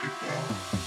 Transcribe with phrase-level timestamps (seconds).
[0.00, 0.77] people.